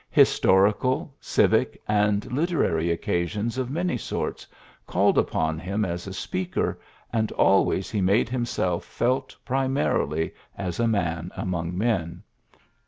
Historical, 0.09 1.13
civic, 1.19 1.79
and 1.87 2.31
literary 2.33 2.89
occasions 2.89 3.59
of 3.59 3.69
many 3.69 3.95
sorts 3.95 4.47
called 4.87 5.15
upon 5.15 5.59
him 5.59 5.85
as 5.85 6.07
a 6.07 6.13
speaker, 6.13 6.79
and 7.13 7.31
always 7.33 7.91
he 7.91 8.01
made 8.01 8.27
himself 8.27 8.83
felt 8.83 9.35
primarily 9.45 10.33
as 10.57 10.79
a 10.79 10.87
man 10.87 11.31
among 11.37 11.77
men. 11.77 12.23